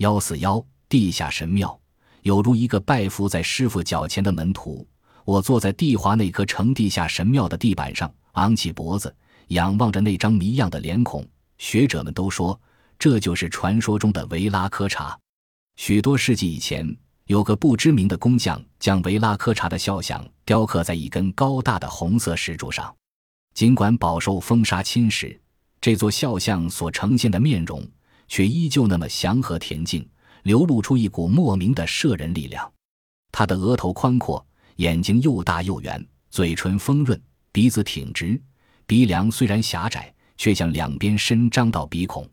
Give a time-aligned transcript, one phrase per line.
[0.00, 1.78] 幺四幺地下神庙，
[2.22, 4.86] 有如一个拜伏在师傅脚前的门徒。
[5.26, 9.14] 我坐在地华那颗成地下神庙的地板上，昂起脖子，
[9.48, 11.22] 仰望着那张谜样的脸孔。
[11.58, 12.58] 学者们都说，
[12.98, 15.18] 这就是传说中的维拉科查。
[15.76, 16.96] 许多世纪以前，
[17.26, 22.90] 有个不知名的工匠将维拉科查的肖像雕刻在一根高大的红色石柱上。
[23.52, 25.38] 尽管饱受风沙侵蚀，
[25.78, 27.86] 这座肖像所呈现的面容。
[28.30, 30.08] 却依旧那么祥和恬静，
[30.44, 32.72] 流露出一股莫名的摄人力量。
[33.32, 34.44] 他的额头宽阔，
[34.76, 37.20] 眼睛又大又圆，嘴唇丰润，
[37.50, 38.40] 鼻子挺直，
[38.86, 42.26] 鼻梁虽然狭窄，却向两边伸张到鼻孔。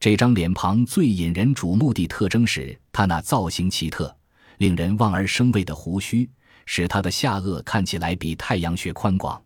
[0.00, 4.14] 这张脸庞最引人瞩目的特征是他那造型奇特、
[4.58, 6.28] 令人望而生畏的胡须，
[6.66, 9.40] 使他的下颚看起来比太阳穴宽广。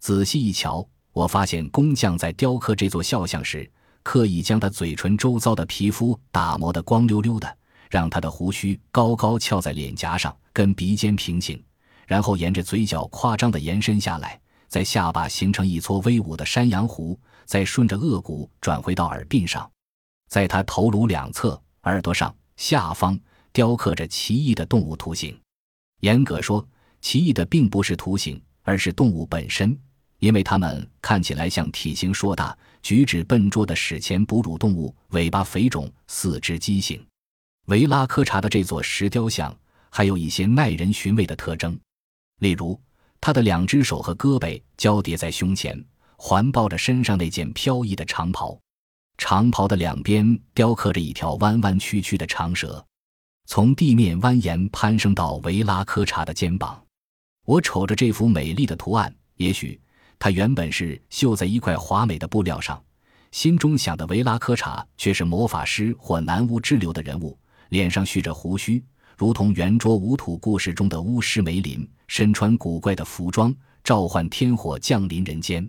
[0.00, 3.68] 仔细一瞧，我发现工匠在雕刻这座肖像时。
[4.04, 7.58] 刻意将他嘴唇周遭的皮肤打磨得光溜溜的，
[7.90, 11.60] 让他的胡须高高翘在脸颊上，跟鼻尖平行，
[12.06, 14.38] 然后沿着嘴角夸张地延伸下来，
[14.68, 19.68] 在下巴形成一撮威武的山羊胡，再顺着颚骨转回到耳鬓上，
[20.28, 23.18] 在他头颅两侧、耳朵上、下方
[23.52, 25.36] 雕刻着奇异的动物图形。
[26.00, 26.64] 严格说，
[27.00, 29.76] 奇异的并不是图形，而是动物本身。
[30.24, 37.06] 因为它们看起来像体型硕大、举止笨拙的史前哺乳动物，尾巴肥肿，四肢畸形。
[37.66, 39.54] 维拉科查的这座石雕像
[39.90, 41.78] 还有一些耐人寻味的特征，
[42.38, 42.80] 例如，
[43.20, 45.78] 他的两只手和胳膊交叠在胸前，
[46.16, 48.58] 环抱着身上那件飘逸的长袍，
[49.18, 52.82] 长袍的两边雕刻着一条弯弯曲曲的长蛇，
[53.44, 56.82] 从地面蜿蜒攀升到维拉科查的肩膀。
[57.44, 59.78] 我瞅着这幅美丽的图案，也许。
[60.24, 62.82] 它原本是绣在一块华美的布料上，
[63.30, 68.82] 心中想的维拉科查却是魔法师或南巫之流的人物，脸上蓄着胡须，
[69.18, 75.68] 如同圆桌无土故事中的巫师梅林，身穿古怪的服装，召唤天火降临人间。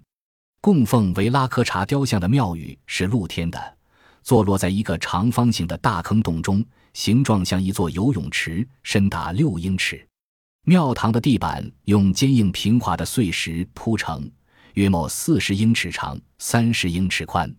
[0.62, 3.78] 供奉维拉科查雕像的庙宇是露天的，
[4.24, 6.63] 坐落在一个长方形的大坑洞中，
[6.94, 10.08] 形状像一座游泳池，深达六英尺。
[10.63, 14.31] 庙堂的地板用坚硬平滑的碎石铺成。
[14.75, 17.53] 约莫四十英尺长，三十英尺宽，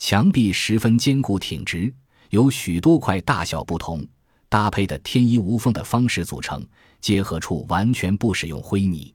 [0.00, 1.92] 墙壁十分坚固挺直，
[2.30, 4.04] 由许多块大小不同、
[4.48, 6.66] 搭配的天衣无缝的方式组成，
[7.00, 9.14] 结合处完全不使用灰泥。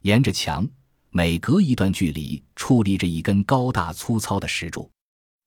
[0.00, 0.66] 沿着墙，
[1.10, 4.90] 每隔一段距离矗立着一根高大粗糙的石柱。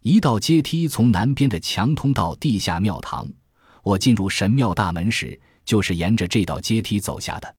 [0.04, 3.28] 一道阶梯从南边的墙通到地下庙堂。
[3.82, 7.56] 我进入神庙大门时，就是沿着这道阶梯走下的。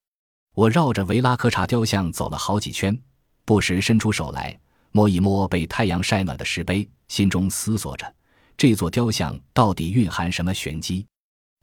[0.54, 2.96] 我绕着维拉科查雕像走了好几圈。
[3.44, 4.58] 不时伸出手来
[4.92, 8.14] 摸一摸被太阳晒暖的石碑，心中思索着
[8.56, 11.06] 这座雕像到底蕴含什么玄机。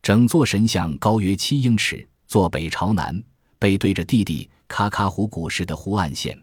[0.02, 3.22] 整座神像高约七英尺，坐北朝南，
[3.58, 6.38] 背对着弟弟卡卡湖古时的湖岸线。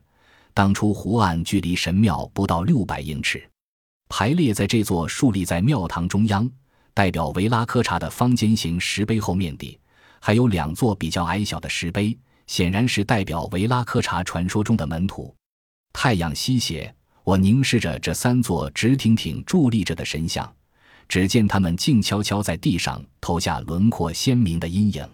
[0.55, 3.47] 当初湖岸距离神庙不到六百英尺。
[4.09, 6.49] 排列在这座竖立在庙堂中央、
[6.95, 9.79] 代表维拉科查的方尖形石碑后面的，
[10.21, 12.17] 还有两座比较矮小的石碑。
[12.47, 15.35] 显然是代表维拉科查传说中的门徒。
[15.93, 20.51] 太阳西斜，我凝视着这三座直挺挺伫立着的神像，
[21.09, 25.09] 只见他们静悄悄在地上投下轮廓鲜明的阴影。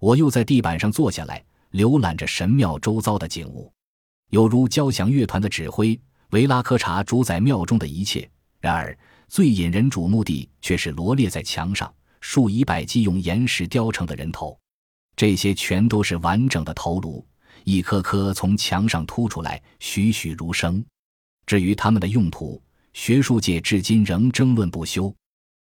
[0.00, 3.72] 我又在地板上坐下来，浏览着神庙周遭的景物，
[4.30, 5.98] 有如交响乐团的指挥。
[6.30, 8.30] 维拉科查主宰庙中的一切。
[8.60, 8.96] 然而，
[9.28, 14.56] 最引人瞩目的却是罗列在墙上数以百计用岩石雕成的人头。
[15.20, 17.22] 这些全都是完整的头颅，
[17.64, 20.82] 一颗颗从墙上凸出来，栩栩如生。
[21.44, 22.58] 至于它们的用途，
[22.94, 25.14] 学术界至今仍争论不休。